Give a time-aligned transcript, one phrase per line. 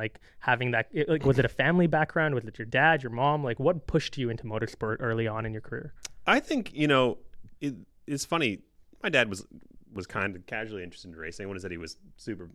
[0.00, 3.44] like having that like was it a family background was it your dad your mom
[3.44, 5.92] like what pushed you into motorsport early on in your career
[6.26, 7.18] I think you know
[7.60, 7.74] it,
[8.06, 8.60] it's funny.
[9.02, 9.44] My dad was
[9.92, 11.44] was kind of casually interested in racing.
[11.44, 12.50] I wouldn't say he was super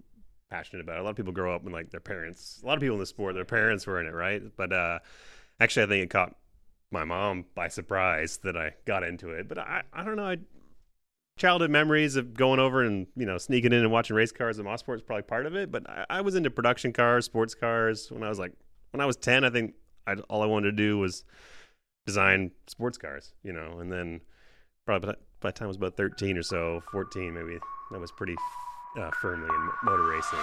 [0.50, 1.00] passionate about it.
[1.00, 2.62] A lot of people grow up when like their parents.
[2.64, 4.42] A lot of people in the sport, their parents were in it, right?
[4.56, 5.00] But uh,
[5.60, 6.36] actually, I think it caught
[6.92, 9.48] my mom by surprise that I got into it.
[9.48, 10.28] But I I don't know.
[10.28, 10.38] I
[11.38, 14.68] childhood memories of going over and you know sneaking in and watching race cars and
[14.68, 15.72] Mosport is probably part of it.
[15.72, 18.54] But I, I was into production cars, sports cars when I was like
[18.92, 19.44] when I was ten.
[19.44, 19.74] I think
[20.08, 21.24] I, all I wanted to do was
[22.06, 24.22] design sports cars, you know, and then
[24.86, 27.58] probably by, the time I was about 13 or so, 14 maybe,
[27.94, 28.36] I was pretty
[29.00, 30.40] uh, firmly in motor racing.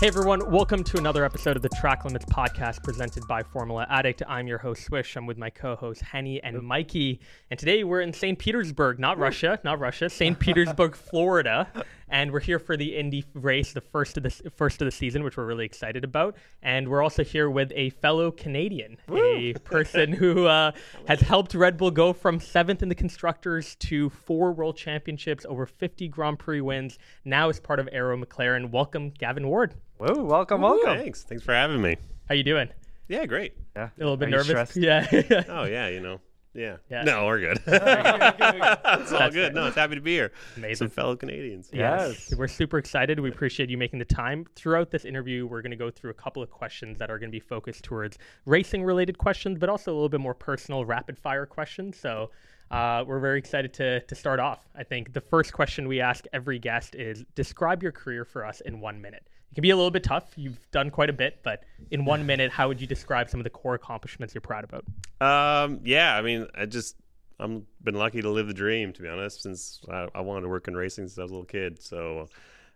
[0.00, 4.22] Hey everyone, welcome to another episode of the Track Limits podcast presented by Formula Addict.
[4.26, 5.14] I'm your host Swish.
[5.14, 8.38] I'm with my co-hosts Henny and Mikey, and today we're in St.
[8.38, 10.38] Petersburg, not Russia, not Russia, St.
[10.38, 11.68] Petersburg, Florida,
[12.10, 15.22] and we're here for the Indy race, the first of the first of the season,
[15.22, 16.36] which we're really excited about.
[16.62, 20.72] And we're also here with a fellow Canadian, a person who uh,
[21.06, 25.66] has helped Red Bull go from seventh in the constructors to four world championships, over
[25.66, 26.98] 50 Grand Prix wins.
[27.24, 28.70] Now is part of Arrow McLaren.
[28.70, 29.74] Welcome, Gavin Ward.
[29.98, 30.98] Whoa, welcome, welcome.
[30.98, 31.22] Thanks.
[31.22, 31.96] Thanks for having me.
[32.28, 32.68] How you doing?
[33.08, 33.54] Yeah, great.
[33.76, 33.90] Yeah.
[33.96, 34.76] A little bit Are nervous.
[34.76, 35.06] Yeah.
[35.48, 36.20] Oh, yeah, you know.
[36.52, 36.76] Yeah.
[36.90, 37.02] Yeah.
[37.02, 37.62] No, we're good.
[37.66, 39.36] it's all good.
[39.36, 39.54] it.
[39.54, 40.32] No, it's happy to be here.
[40.56, 40.88] Amazing.
[40.88, 41.70] Some fellow Canadians.
[41.72, 42.34] Yes.
[42.36, 43.20] We're super excited.
[43.20, 44.46] We appreciate you making the time.
[44.56, 47.30] Throughout this interview, we're going to go through a couple of questions that are going
[47.30, 51.16] to be focused towards racing related questions, but also a little bit more personal, rapid
[51.16, 51.96] fire questions.
[51.96, 52.30] So
[52.70, 54.68] uh, we're very excited to, to start off.
[54.76, 58.60] I think the first question we ask every guest is describe your career for us
[58.60, 59.26] in one minute.
[59.50, 60.32] It can be a little bit tough.
[60.36, 63.44] You've done quite a bit, but in one minute, how would you describe some of
[63.44, 64.84] the core accomplishments you're proud about?
[65.20, 66.96] Um, yeah, I mean, I just
[67.40, 70.48] I'm been lucky to live the dream, to be honest, since I, I wanted to
[70.48, 71.82] work in racing since I was a little kid.
[71.82, 72.28] So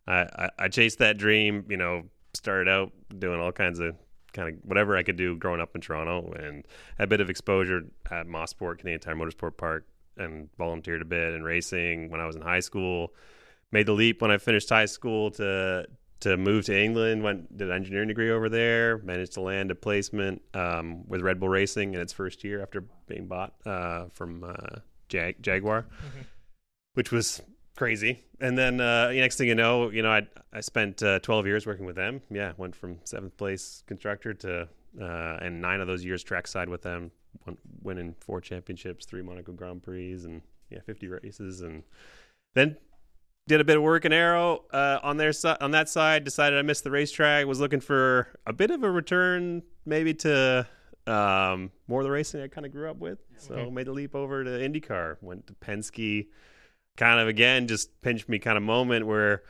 [0.08, 1.64] I, I, I chased that dream.
[1.69, 3.94] You know, started out doing all kinds of
[4.33, 6.66] kind of whatever I could do growing up in Toronto, and
[6.99, 11.34] had a bit of exposure at Mosport, Canadian Tire Motorsport Park, and volunteered a bit
[11.34, 13.15] in racing when I was in high school.
[13.70, 15.87] Made the leap when I finished high school to
[16.20, 17.22] to move to England.
[17.22, 18.98] Went did an engineering degree over there.
[18.98, 22.84] Managed to land a placement um, with Red Bull Racing in its first year after
[23.06, 25.86] being bought uh, from uh, Jag- Jaguar,
[26.94, 27.42] which was
[27.76, 28.25] crazy.
[28.41, 31.66] And then uh, next thing you know, you know, I I spent uh, 12 years
[31.66, 32.22] working with them.
[32.31, 34.69] Yeah, went from seventh place constructor to
[35.00, 37.10] uh, and nine of those years trackside with them,
[37.46, 41.82] won, winning four championships, three Monaco Grand Prix, and yeah, 50 races, and
[42.54, 42.76] then
[43.47, 46.25] did a bit of work in Arrow uh, on their si- on that side.
[46.25, 47.47] Decided I missed the racetrack.
[47.47, 50.66] Was looking for a bit of a return, maybe to
[51.06, 53.19] um, more of the racing I kind of grew up with.
[53.37, 55.16] So made the leap over to IndyCar.
[55.21, 56.28] Went to Penske.
[56.97, 59.43] Kind of again, just pinched me kind of moment where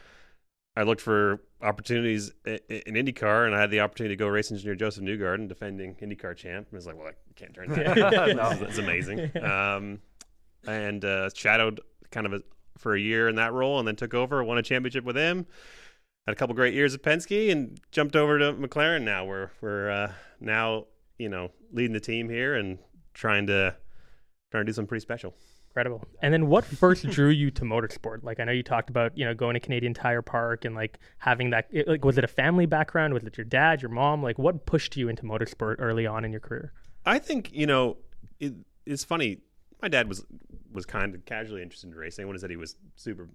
[0.77, 4.75] I looked for opportunities in IndyCar, and I had the opportunity to go race engineer
[4.75, 6.67] Josef Newgarden, defending IndyCar champ.
[6.69, 7.97] And I was like, well, I can't turn that.
[8.37, 8.55] No.
[8.55, 9.31] That's amazing.
[9.43, 10.01] Um,
[10.67, 12.43] and uh, shadowed kind of a,
[12.79, 15.47] for a year in that role, and then took over, won a championship with him.
[16.27, 19.03] Had a couple great years at Penske, and jumped over to McLaren.
[19.03, 20.87] Now we're we're uh, now
[21.19, 22.79] you know leading the team here and
[23.13, 23.77] trying to
[24.51, 25.35] trying to do something pretty special.
[25.75, 26.05] Incredible.
[26.23, 28.23] And then what first drew you to motorsport?
[28.23, 31.01] Like I know you talked about, you know, going to Canadian Tire Park and like
[31.19, 33.13] having that like was it a family background?
[33.13, 34.23] Was it your dad, your mom?
[34.23, 36.73] Like what pushed you into motorsport early on in your career?
[37.05, 37.97] I think you know
[38.39, 38.55] it,
[38.87, 39.41] it's funny.
[39.85, 40.25] My dad was
[40.73, 42.23] was kind of casually interested in racing.
[42.23, 43.29] I wouldn't say he was super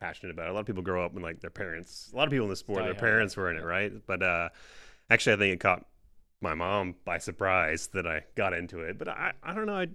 [0.00, 0.50] passionate about it.
[0.50, 2.08] A lot of people grow up when like their parents.
[2.10, 3.92] A lot of people in the sport, their parents were in it, right?
[4.06, 4.48] But uh,
[5.10, 5.84] actually, I think it caught
[6.40, 8.96] my mom by surprise that I got into it.
[8.96, 9.76] But I I don't know.
[9.76, 9.88] I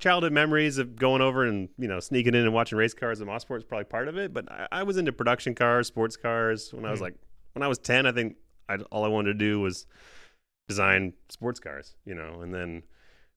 [0.00, 3.28] childhood memories of going over and you know sneaking in and watching race cars and
[3.28, 4.32] Mosport is probably part of it.
[4.32, 7.02] But I, I was into production cars, sports cars when I was Mhm.
[7.02, 7.14] like
[7.52, 8.06] when I was ten.
[8.06, 8.36] I think
[8.66, 9.84] I, all I wanted to do was
[10.70, 12.84] design sports cars, you know, and then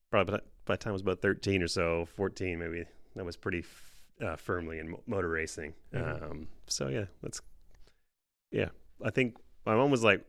[0.10, 3.60] probably by, the time I was about 13 or so, 14 maybe, that was pretty
[3.60, 5.74] f- uh, firmly in mo- motor racing.
[5.94, 6.24] Mhm.
[6.32, 7.42] Um, so yeah, that's
[8.52, 8.70] yeah.
[9.04, 9.36] I think
[9.66, 10.24] my mom was like,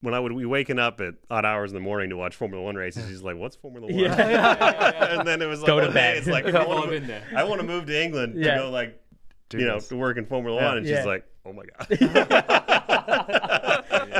[0.00, 2.62] when I would be waking up at odd hours in the morning to watch Formula
[2.64, 5.16] One races, she's like, "What's Formula One?" Yeah.
[5.18, 6.18] and then it was like, Go to bed.
[6.18, 7.22] It's like, I want to been.
[7.36, 8.54] I want to move to England Yeah.
[8.54, 9.02] to go like
[9.48, 10.68] Do you know to work in Formula Yeah.
[10.68, 10.96] One, and Yeah.
[10.98, 11.88] she's like, "Oh my god."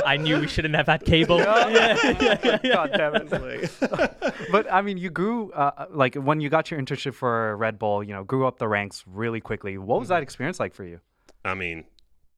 [0.05, 1.37] I knew we shouldn't have had cable.
[1.37, 3.71] God damn it.
[4.51, 8.03] But I mean, you grew uh, like when you got your internship for Red Bull.
[8.03, 9.77] You know, grew up the ranks really quickly.
[9.77, 10.99] What was that experience like for you?
[11.45, 11.85] I mean,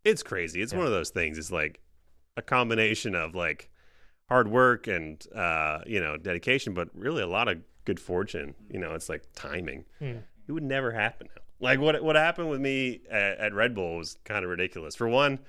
[0.03, 0.61] it's crazy.
[0.61, 1.37] It's one of those things.
[1.37, 1.79] It's like
[2.37, 3.69] a combination of like
[4.29, 8.55] hard work and uh, you know dedication, but really a lot of good fortune.
[8.69, 9.85] You know, it's like timing.
[9.99, 10.17] Hmm.
[10.47, 11.29] It would never happen
[11.59, 14.95] Like what what happened with me at, at Red Bull was kind of ridiculous.
[14.95, 15.39] For one,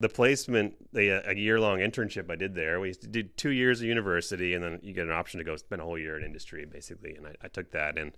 [0.00, 2.78] the placement, the a year long internship I did there.
[2.80, 5.82] We did two years of university, and then you get an option to go spend
[5.82, 7.14] a whole year in industry, basically.
[7.16, 8.12] And I, I took that, and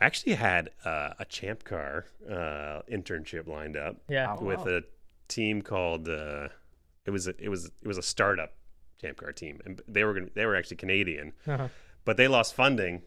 [0.00, 4.36] actually had uh, a Champ Car uh, internship lined up Yeah.
[4.38, 4.78] Oh, with wow.
[4.78, 4.80] a
[5.28, 6.48] team called uh,
[7.06, 8.52] it was a, it was it was a startup
[9.00, 11.68] Champ Car team, and they were gonna, they were actually Canadian, Uh-huh.
[12.04, 13.02] but they lost funding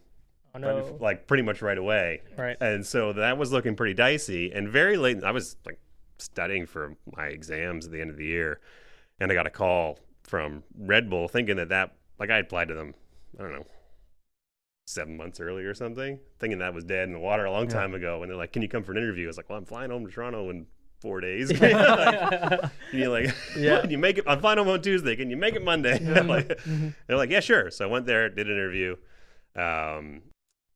[0.55, 0.97] Oh no.
[0.99, 2.21] like pretty much right away.
[2.37, 2.57] Right.
[2.61, 4.51] And so that was looking pretty dicey.
[4.53, 5.79] And very late, I was like
[6.17, 8.59] studying for my exams at the end of the year,
[9.19, 12.73] and I got a call from Red Bull thinking that that like I applied to
[12.73, 12.93] them,
[13.39, 13.65] I don't know,
[14.87, 17.73] seven months earlier or something, thinking that was dead in the water a long Yeah.
[17.73, 18.21] time ago.
[18.21, 19.91] And they're like, "Can you come for an interview?" I was like, "Well, I'm flying
[19.91, 20.67] home to Toronto in
[21.01, 23.81] four days." like, and you're like, Yeah.
[23.81, 24.25] Can you make it?
[24.27, 25.15] I'm flying home on Tuesday.
[25.15, 25.99] Can you make it Monday?
[26.23, 26.59] like,
[27.07, 27.69] They're like, yeah, sure.
[27.71, 28.95] So I went there, did an interview,
[29.55, 30.21] um,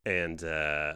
[0.05, 0.95] and uh,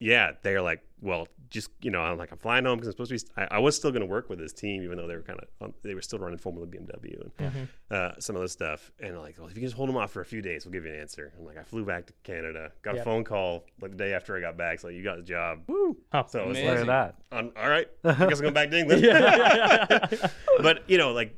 [0.00, 3.26] yeah, they're like, well, just you know, I'm like, I'm flying home because I'm supposed
[3.26, 3.42] to be.
[3.42, 5.38] I, I was still going to work with this team, even though they were kind
[5.40, 7.68] of um, they were still running Formula BMW and Mhm.
[7.90, 8.92] uh, some other stuff.
[9.00, 10.64] And they're like, well, if you can just hold them off for a few days,
[10.64, 11.32] we'll give you an answer.
[11.38, 13.02] I'm like, I flew back to Canada, got Yep.
[13.02, 14.80] a phone call like the day after I got back.
[14.80, 15.60] so like, you got the job.
[15.68, 15.96] Oh.
[16.28, 16.68] So it was Amazing.
[16.68, 16.86] Like, at
[17.30, 17.36] that.
[17.36, 19.02] on, all right, I guess I'm going back to England.
[19.04, 20.06] Yeah.
[20.62, 21.34] but you know, like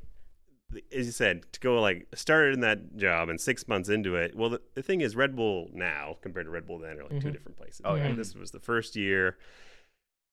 [0.96, 4.36] as you said, to go like started in that job and six months into it.
[4.36, 7.20] Well, the, the thing is, Red Bull now compared to Red Bull then are like
[7.20, 7.32] two Mhm.
[7.32, 7.80] different places.
[7.84, 8.04] Oh, yeah.
[8.06, 8.16] right?
[8.16, 9.36] This was the first year.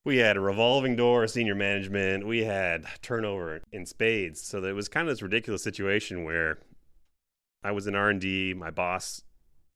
[0.06, 2.26] We had a revolving door senior management.
[2.26, 4.42] We had turnover in spades.
[4.42, 6.60] So it was kind of this ridiculous situation where
[7.64, 8.54] I was in R and D.
[8.54, 9.24] My boss,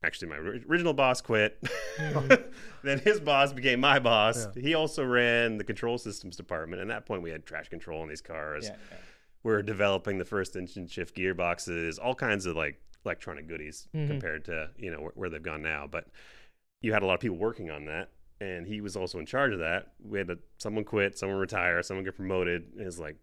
[0.04, 1.62] actually my original boss, quit.
[1.98, 2.46] Mhm.
[2.84, 4.48] then his boss became my boss.
[4.56, 6.82] He also ran the control systems department.
[6.82, 8.98] And at that point, we had traction control in these cars Yeah, yeah.
[9.44, 14.08] we're developing the first instant shift gearboxes, all kinds of like electronic goodies Mhm.
[14.08, 15.88] compared to you know where, where they've gone now.
[15.92, 16.08] But
[16.82, 19.54] you had a lot of people working on that, and he was also in charge
[19.54, 19.94] of that.
[20.04, 22.64] We had to, someone quit, someone retire, someone get promoted.
[22.78, 23.16] It's like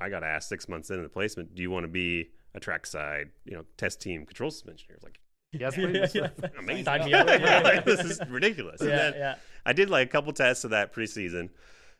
[0.00, 2.86] I got asked six months into the placement, do you want to be a track
[2.86, 4.98] side, you know, test team control system engineer?
[5.02, 5.20] Like,
[5.52, 6.14] Yes, Yeah, please.
[6.16, 6.28] yeah.
[6.58, 6.84] amazing.
[6.84, 7.26] Sign me up.
[7.84, 8.80] This is ridiculous.
[8.80, 9.34] And Yeah, then yeah.
[9.64, 11.50] I did like a couple tests of that preseason.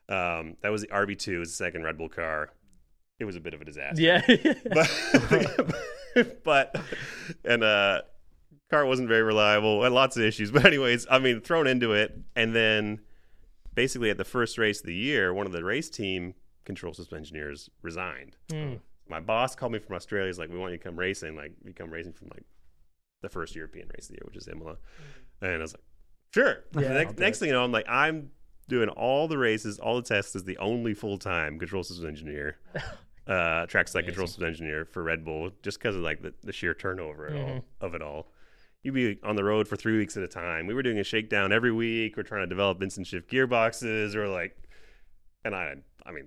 [0.08, 2.50] Um, that was the RB2, it was the second Red Bull car.
[3.20, 4.22] It was a bit of a disaster Yeah.
[4.72, 6.76] but but
[7.44, 8.02] and uh
[8.74, 12.18] car wasn't very reliable had lots of issues but anyways i mean thrown into it
[12.34, 13.00] and then
[13.74, 16.34] basically at the first race of the year one of the race team
[16.64, 18.36] control system engineers resigned.
[18.48, 18.80] Mm.
[19.08, 20.28] my boss called me from australia.
[20.28, 22.44] He's like we want you to come racing like you come racing from like
[23.22, 24.76] the first european race of the year which is imola.
[25.40, 25.82] And i was like
[26.32, 26.64] sure.
[26.74, 28.30] Yeah, the next, next thing you know i'm like i'm
[28.68, 32.58] doing all the races all the tests as the only full-time control system engineer
[33.26, 36.74] uh, trackside control system engineer for Red Bull, just because of like the, the sheer
[36.74, 38.28] turnover and all, of it all.
[38.84, 40.66] You'd be on the road for three weeks at a time.
[40.66, 42.16] We were doing a shakedown every week.
[42.16, 44.56] We're trying to develop instant shift gearboxes, or like,
[45.44, 45.74] and I,
[46.06, 46.26] I mean,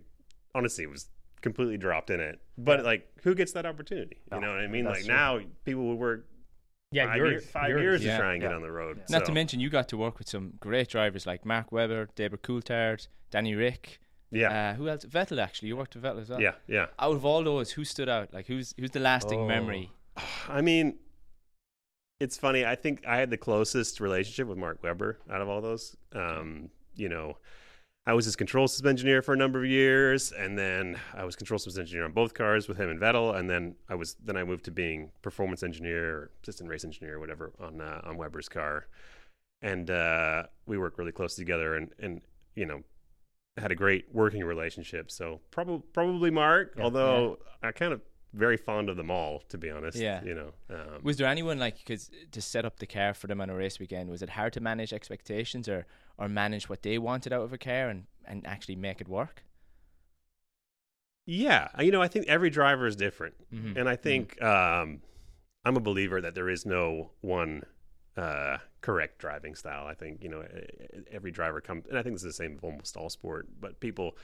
[0.55, 1.07] honestly, it was
[1.41, 2.41] completely dropped in it.
[2.57, 4.17] But like, who gets that opportunity?
[4.33, 4.85] You know what I mean?
[4.85, 5.13] that's Like true.
[5.15, 6.25] now, people would work
[6.91, 7.81] Yeah, five, yours, year- five yours.
[7.83, 8.17] years Yeah.
[8.17, 9.01] to try and get on the road.
[9.09, 12.09] Not So- to mention, you got to work with some great drivers like Mark Webber,
[12.15, 13.99] David Coulthard, Danny Rick.
[14.31, 15.05] yeah, Uh, who else?
[15.05, 15.67] Vettel, actually.
[15.67, 16.41] You worked with Vettel as well.
[16.41, 16.87] yeah, yeah.
[16.97, 18.33] Out of all those, who stood out?
[18.33, 19.47] Like, who's who's the lasting Oh.
[19.47, 19.91] memory?
[20.49, 20.97] I mean,
[22.19, 22.65] it's funny.
[22.65, 25.95] I think I had the closest relationship with Mark Webber out of all those.
[26.13, 27.37] Um, you know,
[28.05, 31.35] I was his control system engineer for a number of years, and then I was
[31.35, 34.37] control systems engineer on both cars with him and Vettel, and then I was then
[34.37, 38.17] I moved to being performance engineer, or assistant race engineer, or whatever on uh, on
[38.17, 38.87] Webber's car,
[39.61, 42.21] and uh, we worked really close together, and and
[42.55, 42.81] you know.
[43.59, 46.75] Had a great working relationship, so probably probably Mark.
[46.77, 46.83] Yeah.
[46.83, 48.01] although I kind of
[48.33, 49.97] very fond of them all, to be honest.
[49.97, 50.23] Yeah.
[50.23, 50.51] you know.
[50.69, 53.55] Um, Was there anyone like because to set up the car for them on a
[53.55, 54.09] race weekend?
[54.09, 55.85] Was it hard to manage expectations or
[56.17, 59.43] or manage what they wanted out of a car and and actually make it work?
[61.25, 63.77] Yeah, you know, I think every driver is different, Mhm.
[63.77, 65.01] and I think um,
[65.65, 67.63] I'm a believer that there is no one
[68.15, 69.85] uh, correct driving style.
[69.85, 70.45] I think you know
[71.11, 73.47] every driver comes, and I think this is the same with almost all sport.
[73.59, 74.17] But people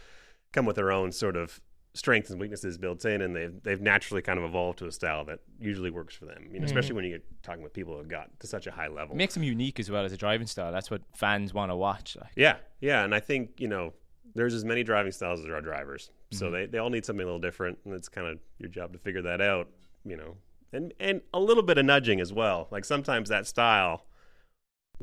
[0.54, 1.60] come with their own sort of
[1.96, 5.24] strengths and weaknesses built in, and they've they've naturally kind of evolved to a style
[5.26, 6.48] that usually works for them.
[6.52, 8.88] You know, especially when you get talking with people who got to such a high
[8.88, 9.16] level.
[9.16, 10.72] It makes them unique as well as a driving style.
[10.72, 12.18] That's what fans want to watch.
[12.20, 13.94] Like, Yeah, yeah, and I think you know
[14.36, 16.54] there's as many driving styles as there are drivers, so Mm-hmm.
[16.56, 19.00] they, they all need something a little different, and it's kind of your job to
[19.00, 19.68] figure that out,
[20.04, 20.36] you know,
[20.72, 22.68] and and a little bit of nudging as well.
[22.72, 24.06] Like sometimes that style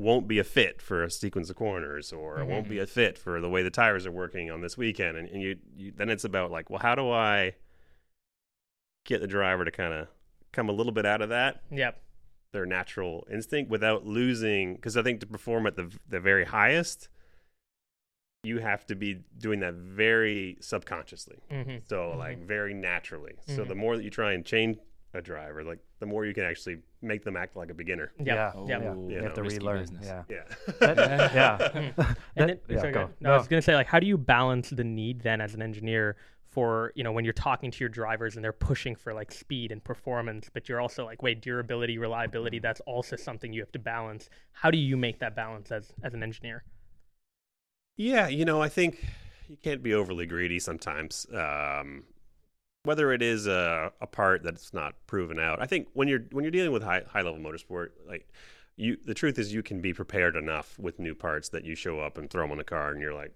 [0.00, 2.84] won't be a fit for a sequence of corners, or it won't be Mm-hmm.
[2.84, 5.56] a fit for the way the tires are working on this weekend, and, and you,
[5.76, 7.54] you then it's about like, well, how do I
[9.06, 10.08] get the driver to kind of
[10.52, 12.00] come a little bit out of that Yep.
[12.52, 17.08] their natural instinct without losing because I think to perform at the the very highest
[18.42, 21.36] you have to be doing that very subconsciously.
[21.50, 21.76] Mm-hmm.
[21.88, 23.34] So like very naturally.
[23.46, 24.78] So the more that you try and change
[25.14, 28.12] a driver, like the more you can actually make them act like a beginner.
[28.18, 28.26] Yep.
[28.26, 28.52] Yeah.
[28.54, 28.82] Oh, Yep.
[28.82, 28.94] Yeah.
[28.94, 29.80] You know, have to relearn.
[29.80, 30.06] business.
[30.06, 30.22] Yeah.
[30.28, 30.74] Yeah.
[30.80, 30.96] That-
[31.34, 31.68] yeah.
[31.74, 33.06] And That- then, yeah, sorry, go.
[33.06, 33.10] go.
[33.20, 35.62] No, I was gonna say like, how do you balance the need then as an
[35.62, 36.16] engineer
[36.48, 39.70] for you know when you're talking to your drivers and they're pushing for like speed
[39.72, 42.62] and performance, but you're also like, wait, durability, reliability, Mm-hmm.
[42.62, 44.28] that's also something you have to balance.
[44.52, 46.64] How do you make that balance as as an engineer?
[47.96, 49.04] Yeah, you know, I think
[49.48, 51.26] you can't be overly greedy sometimes.
[51.34, 52.04] Um,
[52.84, 56.44] whether it is a, a part that's not proven out, I think when you're when
[56.44, 58.28] you're dealing with high high level motorsport, like
[58.76, 62.00] you, the truth is you can be prepared enough with new parts that you show
[62.00, 63.32] up and throw them on the car, and you're like,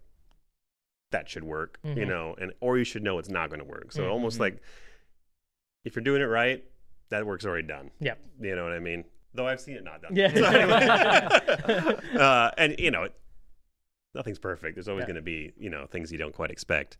[1.11, 2.09] that should work, you Mhm.
[2.09, 3.93] know, and or you should know it's not going to work.
[3.93, 4.11] So Mhm.
[4.11, 4.63] almost like
[5.85, 6.65] if you're doing it right,
[7.11, 7.91] that work's already done.
[8.01, 8.19] Yep.
[8.41, 9.05] You know what I mean?
[9.35, 10.17] Though I've seen it not done.
[10.17, 10.29] Yeah.
[12.19, 13.09] Uh, and you know,
[14.15, 14.77] nothing's perfect.
[14.77, 15.07] There's always Yeah.
[15.09, 16.97] going to be you know things you don't quite expect.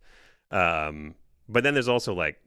[0.51, 1.15] Um,
[1.49, 2.39] but then there's also like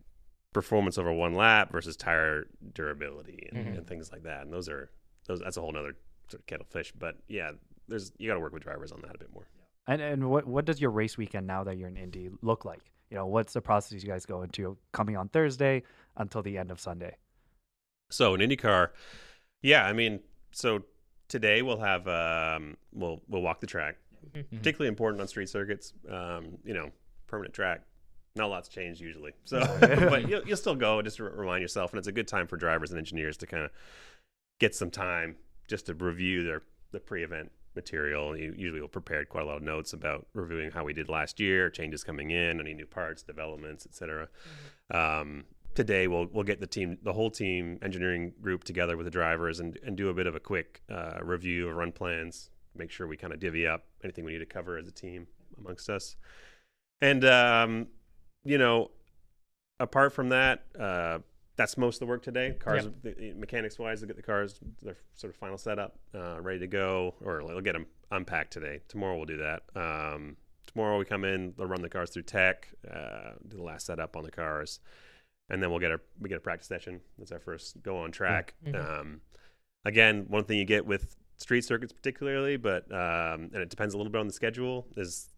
[0.53, 3.79] performance over one lap versus tire durability and, Mhm.
[3.79, 4.43] and things like that.
[4.43, 4.91] And those are
[5.27, 5.41] those.
[5.41, 5.95] That's a whole nother
[6.29, 6.93] sort of kettle of fish.
[6.99, 7.53] But yeah,
[7.87, 9.47] there's you got to work with drivers on that a bit more.
[9.87, 12.83] And and what what does your race weekend now that you're in Indy look like?
[13.11, 15.83] You know, what's the process you guys go into coming on Thursday
[16.17, 17.17] until the end of Sunday?
[18.11, 18.91] So in IndyCar,
[19.63, 20.21] yeah, I mean,
[20.53, 20.85] so
[21.29, 23.97] today we'll have um, we'll we'll walk the track.
[24.35, 24.51] Mhm.
[24.51, 25.93] Particularly important on street circuits.
[26.09, 26.91] Um, you know,
[27.27, 27.83] permanent track.
[28.39, 29.33] Not a lot's changed usually.
[29.45, 32.47] So, but you'll, you'll still go just to remind yourself, and it's a good time
[32.47, 33.71] for drivers and engineers to kind of
[34.61, 38.37] get some time just to review their the pre-event material.
[38.37, 41.39] You usually will prepared quite a lot of notes about reviewing how we did last
[41.39, 44.29] year, changes coming in, any new parts, developments, etc.
[44.91, 49.11] Um, today we'll we'll get the team, the whole team engineering group together with the
[49.11, 52.51] drivers and and do a bit of a quick uh, review of run plans.
[52.77, 55.27] Make sure we kind of divvy up anything we need to cover as a team
[55.59, 56.17] amongst us.
[57.01, 57.89] And um,
[58.45, 58.91] you know,
[59.81, 61.19] apart from that, uh,
[61.57, 62.55] that's most of the work today.
[62.59, 66.61] Cars, the, mechanics wise, to get the cars their sort of final setup, uh, ready
[66.61, 68.81] to go, or they'll get them unpacked today.
[68.89, 69.63] Tomorrow we'll do that.
[69.75, 73.87] Um, tomorrow we come in, they'll run the cars through tech, uh, do the last
[73.87, 74.79] setup on the cars,
[75.51, 77.01] and then we'll get a we get a practice session.
[77.19, 78.55] That's our first go on track.
[78.65, 79.01] Mhm.
[79.01, 79.21] Um,
[79.85, 83.97] again, one thing you get with street circuits particularly, but um, and it depends a
[83.97, 85.29] little bit on the schedule is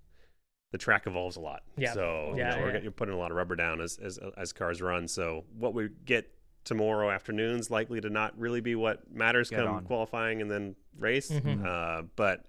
[0.73, 1.63] the track evolves a lot.
[1.77, 1.93] Yeah.
[1.93, 2.83] So Yeah, you know, we're yeah.
[2.83, 5.09] you're putting a lot of rubber down as, as as cars run.
[5.09, 6.31] So what we get
[6.65, 9.85] tomorrow afternoon's likely to not really be what matters Get come on.
[9.85, 11.31] qualifying and then race.
[11.31, 11.65] Mhm.
[11.65, 12.45] Uh, but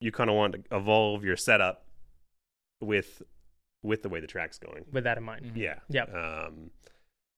[0.00, 1.86] you kind of want to evolve your setup
[2.80, 3.22] with
[3.82, 4.84] with the way the track's going.
[4.92, 5.46] With that in mind.
[5.46, 5.56] Mhm.
[5.56, 5.78] Yeah.
[5.88, 6.14] Yep.
[6.14, 6.70] Um,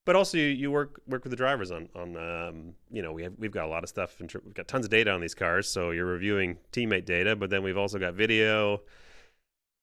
[0.05, 3.23] but also you, you work work with the drivers on on um, you know we
[3.23, 5.35] have we've got a lot of stuff and we've got tons of data on these
[5.35, 5.69] cars.
[5.69, 8.81] So you're reviewing teammate data, but then we've also got video,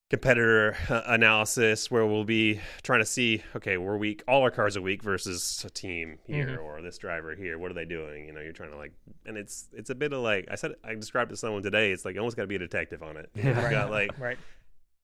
[0.10, 4.76] competitor uh, analysis where we'll be trying to see okay we're weak all our cars
[4.76, 6.64] are weak versus a team here Mhm.
[6.64, 8.92] or this driver here what are they doing you know you're trying to like
[9.28, 11.92] and it's it's a bit of like i said i described it to someone today
[11.92, 13.62] it's like you almost got to be a detective on it Yeah.
[13.62, 13.70] Right.
[13.72, 14.40] got like Right.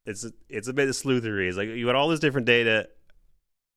[0.08, 1.48] it's it's a bit of sleuthery.
[1.50, 2.90] It's like you got all this different data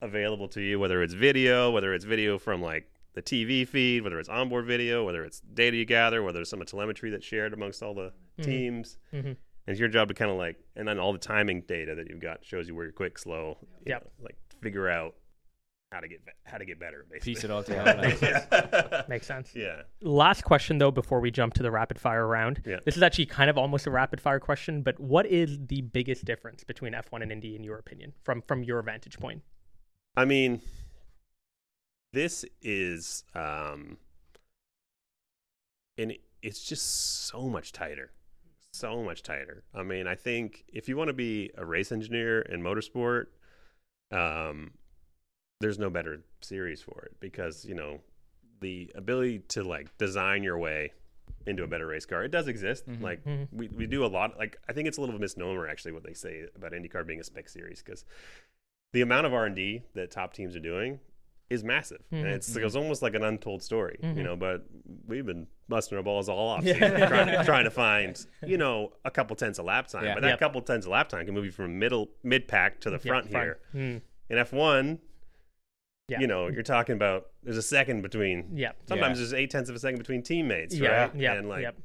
[0.00, 4.18] available to you, whether it's video, whether it's video from like the TV feed, whether
[4.20, 7.82] it's onboard video, whether it's data you gather, whether it's some telemetry that's shared amongst
[7.82, 8.44] all the Mhm.
[8.44, 8.98] teams.
[9.12, 9.36] Mhm.
[9.68, 12.08] And it's your job to kind of like, and then all the timing data that
[12.08, 13.58] you've got shows you where you're quick, slow.
[13.84, 14.02] you Yep.
[14.04, 15.14] know, like figure out
[15.92, 17.04] how to get how to get better.
[17.10, 17.34] Basically.
[17.34, 18.00] Piece it all together.
[18.00, 19.02] like- yeah.
[19.10, 19.52] Makes sense.
[19.54, 19.82] yeah.
[20.00, 22.62] Last question though before we jump to the rapid fire round.
[22.64, 22.78] Yeah.
[22.86, 26.24] This is actually kind of almost a rapid fire question, but what is the biggest
[26.24, 29.42] difference between F1 and Indy in your opinion from from your vantage point?
[30.16, 30.62] I mean,
[32.14, 33.98] this is, um,
[35.98, 38.12] and it's just so much tighter,
[38.72, 39.64] so much tighter.
[39.74, 43.26] I mean, I think if you want to be a race engineer in motorsport,
[44.10, 44.72] um,
[45.60, 48.00] there's no better series for it because you know
[48.60, 50.92] the ability to like design your way
[51.46, 52.24] into a better race car.
[52.24, 52.86] It does exist.
[52.88, 53.00] Mhm.
[53.00, 53.48] Like Mhm.
[53.52, 54.38] we, we do a lot.
[54.38, 57.24] Like I think it's a little misnomer actually what they say about IndyCar being a
[57.24, 58.04] spec series because
[58.92, 61.00] the amount of R and D that top teams are doing
[61.50, 62.34] is massive, and Mhm.
[62.34, 64.16] it's, it's almost like an untold story, Mhm.
[64.18, 64.36] you know.
[64.36, 64.66] But
[65.06, 67.06] we've been busting our balls all off Yeah.
[67.08, 70.04] trying, to, trying to find, you know, a couple tenths of lap time.
[70.04, 70.14] Yeah.
[70.14, 70.38] But that Yep.
[70.40, 73.28] couple tenths of lap time can move you from middle mid pack to the front
[73.28, 73.60] here.
[73.74, 74.02] Mm.
[74.28, 74.98] In F one,
[76.08, 76.20] Yeah.
[76.20, 78.54] you know, you're talking about there's a second between.
[78.56, 78.72] Yeah.
[78.86, 81.04] Sometimes there's eight tenths of a second between teammates, Yeah.
[81.06, 81.14] right?
[81.14, 81.32] Yeah.
[81.34, 81.76] And like yep.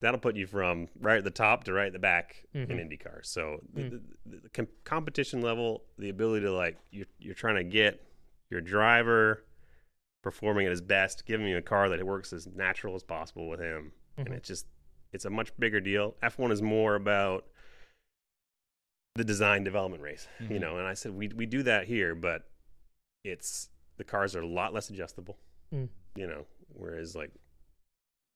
[0.00, 2.70] that'll put you from right at the top to right at the back Mhm.
[2.70, 3.24] in IndyCar.
[3.24, 4.00] So the, Mm.
[4.24, 8.00] the, the com- competition level, the ability to like you're you're trying to get
[8.52, 9.42] your driver
[10.22, 13.58] performing at his best, giving you a car that works as natural as possible with
[13.58, 14.26] him, Mhm.
[14.26, 14.66] and it's just
[15.12, 16.16] it's a much bigger deal.
[16.22, 17.46] F1 is more about
[19.14, 20.60] the design development race, you Mhm.
[20.60, 20.78] know.
[20.78, 22.48] And I said we we do that here, but
[23.24, 25.38] it's the cars are a lot less adjustable,
[25.72, 25.88] Mm.
[26.14, 26.46] you know.
[26.68, 27.30] Whereas like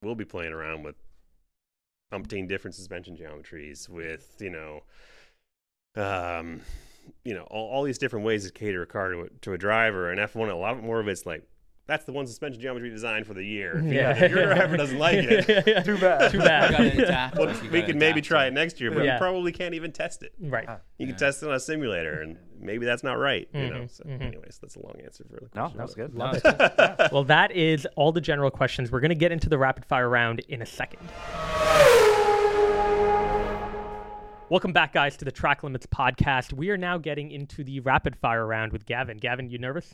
[0.03, 0.97] we'll be playing around with
[2.13, 4.85] umpteen different suspension geometries, with you know,
[5.95, 6.63] um,
[7.25, 9.59] you know, all, all these different ways to cater a car to a, to a
[9.59, 10.11] driver.
[10.11, 11.43] And F1, a lot more of it's like
[11.89, 13.79] that's the one suspension geometry designed for the year.
[13.79, 14.11] If, you- Yeah.
[14.25, 16.33] if your driver doesn't like it, Too bad.
[16.33, 17.35] Too bad.
[17.39, 19.13] well, we can maybe try to it next year, but Yeah.
[19.15, 20.33] you probably can't even test it.
[20.41, 20.65] right.
[20.99, 21.07] You Yeah.
[21.13, 23.49] can test it on a simulator, and maybe that's not right.
[23.55, 23.77] You know.
[23.83, 24.21] Mhm, So, mhm.
[24.21, 25.77] anyways, that's a long answer for the No, question.
[25.79, 26.15] that was good.
[26.15, 27.13] Love it.
[27.13, 28.91] Well, that is all the general questions.
[28.91, 31.09] We're going to get into the rapid fire round in a second.
[34.49, 36.53] Welcome back, guys, to the Track Limits podcast.
[36.53, 39.17] We are now getting into the rapid fire round with Gavin.
[39.17, 39.93] Gavin, you nervous?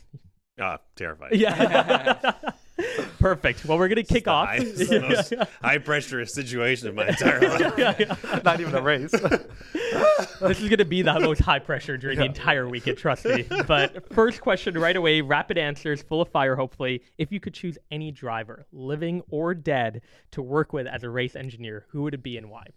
[0.61, 1.33] Ah, terrified.
[1.35, 2.33] Yeah.
[3.19, 3.65] Perfect.
[3.65, 4.49] Well, we're going to kick off.
[4.49, 5.33] high- it's the most
[5.63, 7.73] high pressure situation of my entire life.
[7.79, 9.09] Yeah, Not even a race.
[9.11, 13.47] this is going to be the most high pressure during the entire weekend, trust me.
[13.67, 17.01] But first question right away, rapid answers, full of fire, hopefully.
[17.17, 21.35] If you could choose any driver, living or dead, to work with as a race
[21.35, 22.67] engineer, who would it be and why?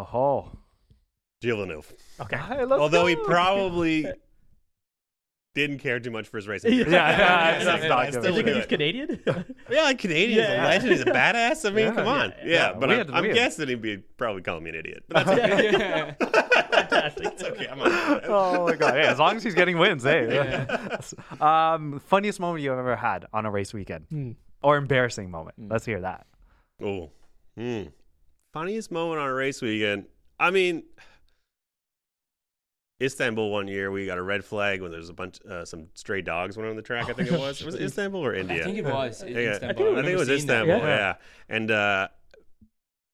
[0.00, 0.50] oh.
[1.42, 1.92] Gilles Villeneuve.
[2.20, 2.36] Okay.
[2.36, 4.06] Hey, let's Although he probably
[5.54, 6.72] didn't care too much for his racing.
[6.74, 6.84] Yeah.
[6.84, 6.94] career.
[6.96, 8.12] Yeah, yeah, I still- not I good.
[8.22, 8.66] still You think do he's.
[8.66, 9.22] Canadian?
[9.70, 10.38] Yeah, like Canadian.
[10.46, 10.92] He's a legend.
[10.92, 11.68] He's a badass.
[11.68, 11.94] I mean, Yeah.
[11.94, 12.30] come on.
[12.30, 12.72] Yeah, Yeah, yeah.
[12.74, 15.04] but We I'm, had- I'm guessing he'd be probably calling me an idiot.
[15.08, 15.40] But that's
[15.74, 16.14] okay.
[16.70, 17.26] Fantastic.
[17.26, 17.68] It's okay.
[17.68, 18.24] I'm not.
[18.28, 18.94] Oh my god!
[18.94, 20.66] Hey, as long as he's getting wins, hey.
[21.40, 24.30] um, funniest moment you've ever had on a race weekend, Hmm.
[24.62, 25.56] or embarrassing moment?
[25.58, 26.26] Let's hear that.
[26.82, 27.10] Oh,
[27.56, 27.84] hmm.
[28.52, 30.06] funniest moment on a race weekend.
[30.38, 30.84] I mean,
[33.02, 35.86] Istanbul one year we got a red flag when there was a bunch uh, some
[35.94, 37.08] stray dogs went on the track.
[37.08, 37.64] I think it was.
[37.64, 38.62] was it Istanbul or India?
[38.62, 39.24] I think it was.
[39.26, 39.98] Yeah, Istanbul.
[39.98, 40.62] I think it was remember seeing that.
[40.62, 40.76] Istanbul.
[40.78, 40.86] Yeah.
[40.86, 41.14] Yeah.
[41.48, 42.08] and uh,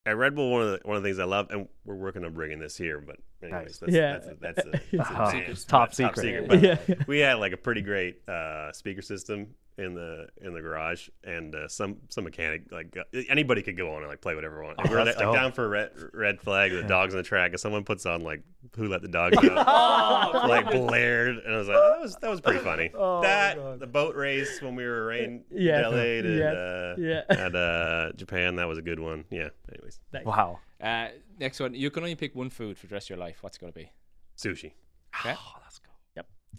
[0.05, 2.23] at Red Bull, one of the one of the things I love, and we're working
[2.25, 3.77] on bringing this here, but anyways, Nice.
[3.79, 4.11] that's, Yeah.
[4.13, 5.23] that's a, that's a, that's a Uh-huh.
[5.37, 6.21] advanced- Top top secret.
[6.21, 6.47] secret.
[6.49, 6.95] But Yeah.
[7.07, 9.47] we had like a pretty great uh, speaker system
[9.79, 13.91] in the in the garage, and uh, some some mechanic like uh, anybody could go
[13.93, 14.73] on and like play whatever one.
[14.79, 17.19] Oh, we were that's like down for a red red flag with the dogs on
[17.19, 18.41] the track, and someone puts on like
[18.75, 22.15] "Who Let the Dogs Out." Oh, like blared, and I was like, oh, that was
[22.15, 22.89] that was pretty funny.
[22.95, 23.79] Oh, that God.
[23.79, 25.83] the boat race when we were rain Yeah.
[25.83, 26.51] delayed and Yeah.
[26.51, 27.21] uh, Yeah.
[27.45, 29.25] at uh, Japan, that was a good one.
[29.29, 29.49] Yeah.
[29.71, 30.25] Anyways, Nice.
[30.25, 30.57] Wow.
[30.81, 31.07] Uh,
[31.39, 31.73] next one.
[31.73, 33.37] You can only pick one food for the rest of your life.
[33.41, 33.91] What's it going to be?
[34.37, 34.71] sushi.
[35.19, 35.33] Okay.
[35.37, 35.83] Oh, let's go.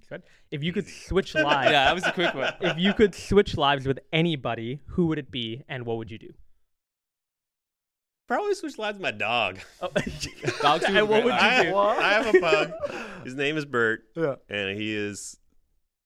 [0.09, 0.23] Good.
[0.51, 2.53] If you could switch lives, yeah, that was a quick one.
[2.61, 6.19] if you could switch lives with anybody, who would it be and what would you
[6.19, 6.33] do?
[8.27, 9.59] Probably switch lives with my dog.
[9.81, 9.89] Oh.
[10.63, 11.77] Dogs do and what would you I, do?
[11.77, 12.73] I have a pug.
[13.25, 14.35] His name is Bert, Yeah.
[14.51, 15.39] and he is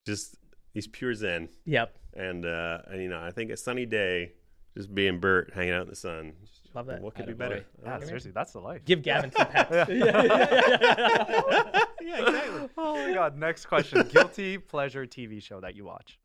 [0.07, 0.35] just
[0.73, 1.49] he's pure zen.
[1.65, 1.95] Yep.
[2.13, 4.33] And uh, and you know, I think a sunny day,
[4.75, 6.33] just being Bert, hanging out in the sun.
[6.73, 7.01] Love that.
[7.01, 7.37] What could be Attaboy.
[7.37, 7.65] better?
[7.83, 8.83] Yeah, seriously, that's the life.
[8.83, 9.71] Give Gavin some pets.
[9.89, 12.69] yeah, exactly.
[12.77, 13.37] Oh my god.
[13.37, 14.07] Next question.
[14.07, 16.19] Guilty pleasure TV show that you watch.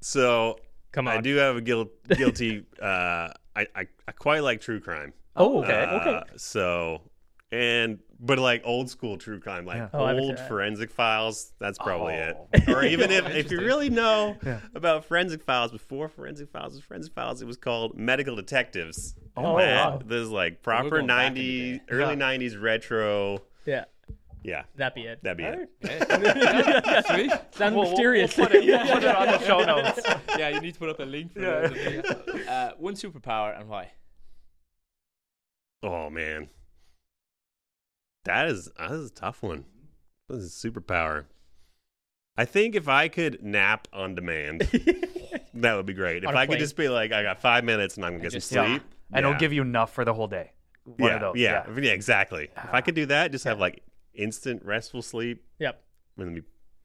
[0.00, 0.56] So
[0.92, 1.18] Come on.
[1.18, 2.64] I do have a guilt, guilty.
[2.80, 5.12] uh, I, I I quite like true crime.
[5.36, 5.84] Oh, okay.
[5.84, 6.22] Uh, okay.
[6.36, 7.00] So,
[7.52, 9.88] and but like old school true crime, like Yeah.
[9.92, 11.52] Oh, old forensic files.
[11.60, 12.48] That's probably Oh.
[12.54, 12.68] it.
[12.68, 14.60] Or even if if you really know Yeah.
[14.74, 19.14] about forensic files, before forensic files was forensic files, it was called medical detectives.
[19.36, 20.00] Oh, That- wow.
[20.04, 22.48] There's like proper going back in the '90s, early Yeah.
[22.48, 23.42] '90s retro.
[23.66, 23.84] Yeah.
[24.44, 25.22] Yeah, That'd be it.
[25.22, 25.70] that'd be it.
[25.82, 27.00] Yeah.
[27.02, 27.30] Sweet.
[27.30, 28.36] Sounds We'll- we'll- mysterious.
[28.36, 30.00] we'll put it- we'll put it on the show notes.
[30.36, 31.68] yeah, you need to put up a link for Yeah.
[31.68, 32.48] that.
[32.48, 33.92] Uh, one superpower and why?
[35.84, 36.48] Oh man,
[38.24, 39.64] that is that is a tough one.
[40.28, 41.24] This is a superpower.
[42.36, 44.60] I think if I could nap on demand,
[45.54, 46.24] that would be great.
[46.24, 46.60] If I could plane.
[46.60, 48.70] just be like, I got five minutes and I'm gonna And get some Yeah.
[48.70, 48.82] sleep,
[49.12, 50.52] And it'll give you enough for the whole day.
[50.84, 51.36] One yeah, of those.
[51.36, 52.48] yeah, yeah, exactly.
[52.56, 53.82] If I could do that, just have like
[54.14, 55.44] instant restful sleep.
[55.58, 55.82] Yep.
[56.18, 56.42] I, mean,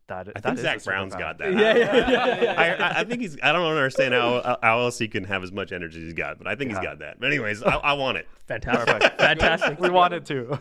[0.07, 1.19] That, I that think is Zak a Brown's superpower.
[1.19, 1.53] got that.
[1.53, 2.53] Yeah, yeah, yeah, yeah.
[2.57, 2.65] I,
[2.97, 3.37] I, I think he's.
[3.43, 6.37] I don't understand how how else he can have as much energy as he's got,
[6.37, 7.19] but I think he's got that.
[7.19, 8.27] But anyways, I, I want it.
[8.47, 9.01] Fantastic.
[9.19, 9.79] Fantastic.
[9.81, 10.57] We wanted to.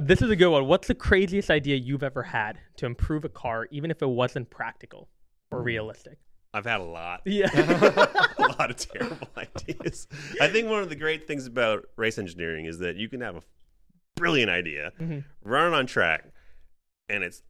[0.00, 0.66] This is a good one.
[0.66, 4.48] What's the craziest idea you've ever had to improve a car, even if it wasn't
[4.50, 5.08] practical
[5.50, 6.18] or realistic?
[6.54, 7.20] I've had a lot.
[7.26, 7.50] Yeah.
[7.54, 10.06] a lot of terrible ideas.
[10.40, 13.36] I think one of the great things about race engineering is that you can have
[13.36, 13.42] a
[14.14, 15.24] brilliant idea, Mhm.
[15.44, 16.24] run it on track,
[17.10, 17.42] and it's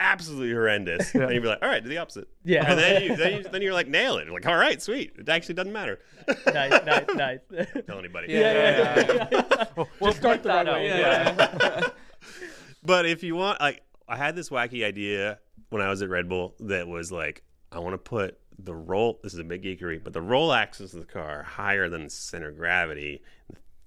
[0.00, 1.14] absolutely horrendous.
[1.14, 1.22] Yeah.
[1.22, 2.26] And you'd be like, all right, do the opposite.
[2.44, 2.68] Yeah.
[2.68, 4.24] And then, you, then, you, then you're like, nail it.
[4.24, 5.12] You're like, all right, sweet.
[5.18, 5.98] It actually doesn't matter.
[6.46, 7.38] nice, nice, nice.
[7.50, 8.32] Don't Tell anybody.
[8.32, 9.28] Yeah, yeah, yeah.
[9.30, 9.64] yeah.
[10.00, 10.90] We'll Just start the that right way.
[11.04, 11.62] out.
[11.62, 11.88] Yeah.
[12.82, 16.28] But if you want, like, I had this wacky idea when I was at Red
[16.28, 19.20] Bull that was like, I want to put the roll.
[19.22, 22.10] This is a big geekery, but the roll axis of the car higher than the
[22.10, 23.22] center of gravity.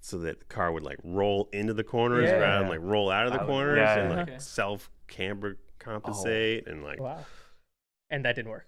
[0.00, 2.36] so that the car would like roll into the corners Yeah.
[2.36, 4.16] rather than like roll out of the That would- corners yeah, and yeah.
[4.16, 4.38] like Okay.
[4.38, 5.84] self camber Oh.
[5.84, 7.24] compensate and like Wow.
[8.10, 8.66] And that didn't work.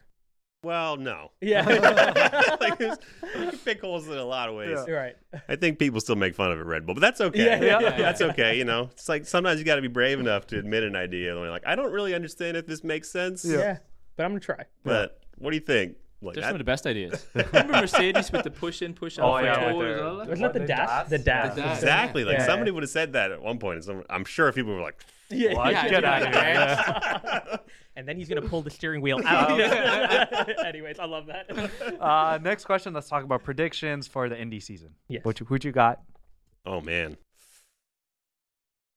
[0.62, 1.64] well no Yeah.
[2.60, 2.98] like there's-
[3.38, 4.94] you can pick holes in a lot of ways Yeah.
[4.94, 5.16] right.
[5.48, 7.80] I think people still make fun of it Red Bull but that's okay Yeah, yeah,
[7.80, 7.96] yeah.
[8.06, 10.82] that's okay you know it's like sometimes you got to be brave enough to admit
[10.82, 13.78] an idea and you're like I don't really understand if this makes sense Yeah.
[14.16, 14.64] But I'm gonna try.
[14.82, 17.26] but what do you think like They're that- some of the best ideas.
[17.34, 20.16] Remember Mercedes with the push in, push out Oh, yeah, control with as their- well?
[20.18, 21.08] Wasn't that the the dash?
[21.08, 21.58] The dash.
[21.76, 22.24] Exactly.
[22.24, 22.46] Like Yeah.
[22.46, 23.84] somebody would have said that at one point.
[24.08, 24.98] I'm sure if people were like,
[25.30, 25.54] Yeah.
[25.54, 25.72] What?
[25.72, 27.58] yeah, Get out of here.
[27.96, 29.58] and then he's gonna pull the steering wheel out.
[30.64, 32.00] Anyways, I love that.
[32.00, 32.92] Uh, next question.
[32.92, 34.90] Let's talk about predictions for the Indy season.
[35.08, 35.24] Yes.
[35.24, 36.00] What you, who'd you got?
[36.64, 37.16] oh man.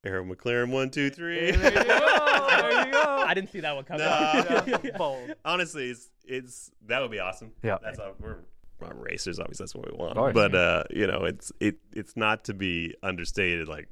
[0.02, 1.50] Arrow McLaren, one, two, three.
[1.50, 3.24] There you go.
[3.26, 4.06] I didn't see that one coming.
[4.06, 4.78] No.
[4.96, 5.34] Bold.
[5.44, 7.52] Honestly, it's it's that would be awesome.
[7.62, 7.76] Yeah.
[7.82, 8.38] That's all, we're,
[8.80, 9.38] we're racers.
[9.38, 10.14] Obviously, that's what we want.
[10.14, 10.32] course.
[10.32, 13.68] But uh, you know, it's it it's not to be understated.
[13.68, 13.88] Like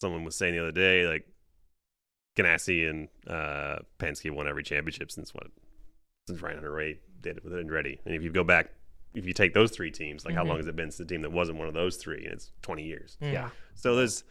[0.00, 1.26] someone was saying the other day, like
[2.36, 5.48] Ganassi and uh, Penske won every championship since what
[6.28, 7.98] since Ryan Hunter-Reay did it with Andretti.
[8.04, 8.70] And if you go back,
[9.14, 10.48] if you take those three teams, like how Mhm.
[10.48, 12.24] long has it been since the team that wasn't one of those three?
[12.24, 13.16] And it's 20 years.
[13.20, 13.50] Yeah.
[13.74, 14.24] So there's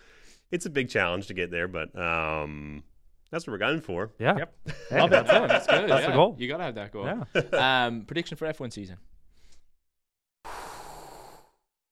[0.51, 2.83] it's a big challenge to get there, but um,
[3.29, 4.11] that's what we're gunning for.
[4.19, 4.37] Yeah.
[4.37, 4.53] Yep.
[4.89, 5.47] Hey, that's it.
[5.47, 5.89] That's good.
[5.89, 6.07] That's yeah.
[6.07, 6.35] the goal.
[6.39, 7.05] You gotta have that goal.
[7.05, 7.85] Yeah.
[7.85, 8.97] Um, prediction for F1 season.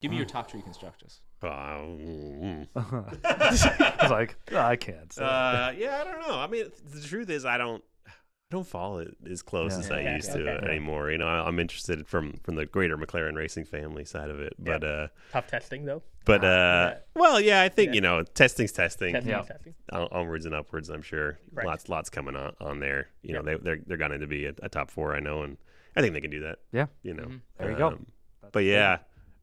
[0.02, 1.20] Give me your top three constructors.
[1.42, 5.12] Um, I was like, "Oh, I can't.
[5.12, 6.36] say Uh, yeah, I don't know.
[6.38, 8.12] I mean, the truth is, I don't, I
[8.50, 9.80] don't follow it as close Yeah.
[9.80, 10.68] as I Yeah, used to okay.
[10.68, 11.12] anymore.
[11.12, 14.54] You know, I, I'm interested from from the greater McLaren racing family side of it,
[14.58, 16.02] but uh, Tough testing though.
[16.26, 17.96] but uh, well, yeah, I think Yeah.
[17.96, 19.42] you know, testing's testing, Testing, Yeah.
[19.42, 19.76] testing.
[19.92, 20.90] On- onwards and upwards.
[20.90, 21.66] I'm sure Right.
[21.66, 23.10] lots lots coming on on there.
[23.22, 23.58] You know, Yeah.
[23.58, 25.14] they they're they're going to be a, a top four.
[25.16, 25.58] I know, and
[25.96, 26.60] I think they can do that.
[26.72, 26.86] Yeah.
[27.04, 27.42] you know, Mhm.
[27.58, 27.88] There you go.
[27.88, 28.08] Um,
[28.52, 29.00] But yeah.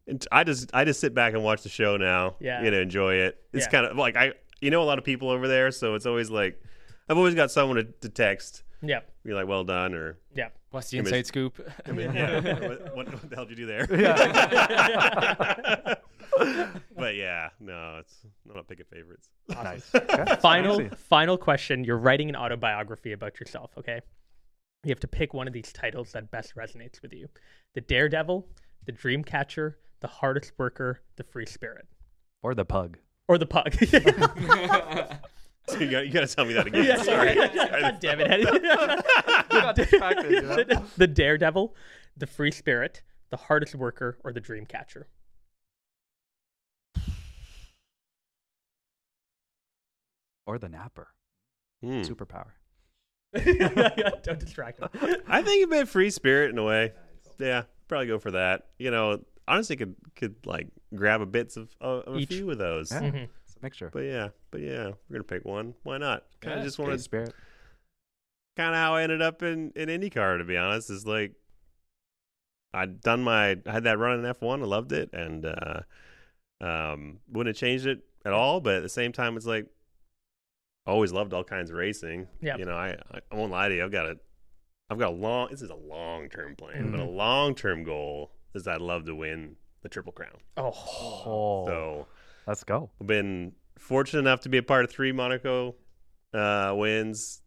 [0.09, 2.37] And I just I just sit back and watch the show now.
[2.40, 2.62] Yeah.
[2.62, 3.38] You know, enjoy it.
[3.53, 3.71] It's Yeah.
[3.71, 6.31] kind of like I you know a lot of people over there, so it's always
[6.31, 6.61] like
[7.09, 10.90] I've always got someone to, to text, Yeah, be like, "Well done," or yeah, What's
[10.90, 11.61] the Give me- inside scoop?
[11.87, 13.87] I mean, yeah, what, what, what the hell did you do there?
[16.97, 18.16] but yeah, no, it's
[18.49, 19.29] I'm not picking favorites.
[19.49, 19.88] Nice.
[19.95, 20.37] Okay.
[20.40, 20.90] Final Easy.
[20.97, 21.85] final question.
[21.85, 24.01] You're writing an autobiography about yourself, okay?
[24.85, 27.29] You have to pick one of these titles that best resonates with you.
[27.75, 28.47] The Daredevil,
[28.87, 31.87] the Dreamcatcher, the Hardest Worker, the Free Spirit.
[32.42, 32.99] Or the pug.
[33.29, 33.75] Or the pug.
[35.68, 36.85] So you got you got to tell me that again.
[36.85, 37.35] yeah, Sorry.
[37.55, 39.75] God damn it, Eddie.
[39.75, 40.57] distracted, you know?
[40.57, 41.75] the, the Daredevil,
[42.16, 45.05] the Free Spirit, the Hardest Worker, or the Dreamcatcher.
[50.46, 51.09] Or the napper.
[51.83, 52.03] Hmm.
[52.03, 52.53] Superpower.
[54.22, 54.88] Don't distract him.
[55.27, 56.92] I think a bit free spirit in a way.
[57.38, 58.66] Yeah, probably go for that.
[58.79, 62.29] You know, honestly, could could like grab a bits of, of a Each.
[62.29, 62.90] few of those.
[62.92, 63.01] Yeah.
[63.03, 63.29] Mhm.
[63.44, 63.90] It's a mixture.
[63.92, 65.75] But yeah, but yeah, we're gonna pick one.
[65.83, 66.25] Why not?
[66.40, 67.35] Kind of Yeah, just Free want to spirit.
[68.57, 70.38] kind of how I ended up in in IndyCar.
[70.38, 71.35] To be honest, is like
[72.75, 74.62] I'd done my I had that run in F one.
[74.62, 75.81] I loved it, and uh,
[76.61, 78.61] um, wouldn't have changed it at all.
[78.61, 79.66] But at the same time, it's like
[80.87, 82.29] always loved all kinds of racing.
[82.40, 82.57] Yeah.
[82.59, 82.96] you know, I
[83.31, 83.85] I won't lie to you.
[83.85, 84.18] I've got a
[84.88, 85.49] I've got a long.
[85.51, 87.16] This is a long term plan, but a Mhm.
[87.16, 90.38] long term goal is I'd love to win the Triple Crown.
[90.57, 92.07] Oh, So
[92.46, 92.90] let's go.
[93.01, 95.75] I've been fortunate enough to be a part of three Monaco
[96.33, 97.42] uh, wins.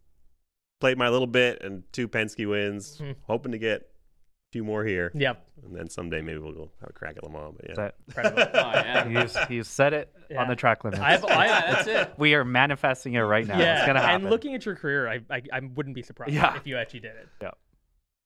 [0.79, 2.99] Played my little bit and two Penske wins.
[2.99, 3.15] Mhm.
[3.23, 3.88] Hoping to get
[4.51, 5.45] few more here, yep.
[5.63, 7.53] and then someday maybe we'll go have a crack at Le Mans.
[7.55, 8.43] But yeah, That, Incredible.
[8.53, 9.07] Oh, yeah.
[9.21, 10.41] he's, he's said it Yeah.
[10.41, 11.01] on the track limits.
[11.01, 12.13] I've, I, Yeah, that's it.
[12.17, 13.59] we are manifesting it right now.
[13.59, 14.21] yeah, It's gonna happen.
[14.21, 16.55] and looking at your career, I, I, I wouldn't be surprised Yeah.
[16.55, 17.27] if you actually did it.
[17.41, 17.51] Yeah.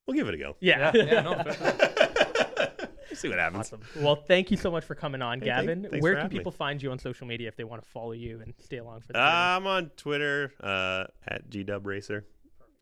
[0.08, 0.56] We'll give it a go.
[0.62, 0.92] Yeah.
[0.94, 2.90] Yeah, no, fair.
[3.14, 3.68] See what happens.
[3.68, 3.82] Awesome.
[3.98, 5.84] Well, thank you so much for coming on, Hey, Gavin.
[5.90, 6.40] thanks Where for can having me.
[6.40, 9.02] people find you on social media if they want to follow you and stay along
[9.02, 9.24] for the Uh.
[9.58, 12.24] I'm on Twitter uh, at GDubRacer.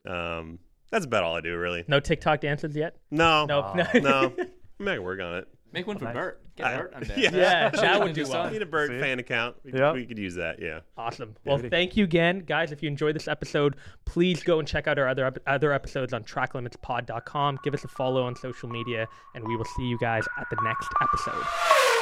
[0.07, 0.59] Um,
[0.91, 1.83] that's about all I do, really.
[1.87, 2.97] No TikTok dances yet?
[3.09, 3.61] No, No.
[3.63, 3.73] Oh.
[3.75, 3.99] no.
[3.99, 4.33] no.
[4.79, 5.47] I'm gonna work on it.
[5.73, 6.13] Make one for Nice.
[6.15, 6.41] Bert.
[6.57, 7.17] Get I- Bert on there.
[7.19, 7.29] Yeah.
[7.33, 8.39] Yeah, that would him do do well.
[8.39, 8.53] I something.
[8.53, 8.99] need a bird See?
[8.99, 9.55] fan account.
[9.63, 9.93] We, Yeah.
[9.93, 10.61] we could use that.
[10.61, 10.81] Yeah.
[10.97, 11.35] Awesome.
[11.45, 11.69] Well, Beauty.
[11.69, 12.71] thank you again, guys.
[12.73, 16.11] If you enjoyed this episode, please go and check out our other ep- other episodes
[16.13, 17.59] on tracklimitspod.com.
[17.63, 20.57] Give us a follow on social media, and we will see you guys at the
[20.63, 22.00] next episode.